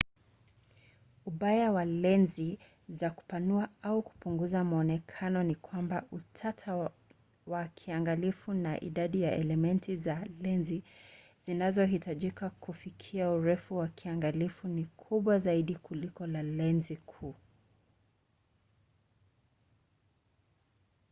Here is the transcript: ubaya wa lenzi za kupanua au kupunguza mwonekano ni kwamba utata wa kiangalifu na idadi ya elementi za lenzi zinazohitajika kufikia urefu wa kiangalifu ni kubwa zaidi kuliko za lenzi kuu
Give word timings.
ubaya 1.25 1.71
wa 1.71 1.85
lenzi 1.85 2.59
za 2.89 3.09
kupanua 3.09 3.69
au 3.81 4.01
kupunguza 4.03 4.63
mwonekano 4.63 5.43
ni 5.43 5.55
kwamba 5.55 6.05
utata 6.11 6.91
wa 7.47 7.67
kiangalifu 7.67 8.53
na 8.53 8.79
idadi 8.83 9.21
ya 9.21 9.31
elementi 9.31 9.95
za 9.95 10.27
lenzi 10.39 10.83
zinazohitajika 11.41 12.49
kufikia 12.49 13.31
urefu 13.31 13.77
wa 13.77 13.87
kiangalifu 13.87 14.67
ni 14.67 14.85
kubwa 14.85 15.39
zaidi 15.39 15.75
kuliko 15.75 16.27
za 16.27 16.41
lenzi 16.43 16.95
kuu 16.95 17.35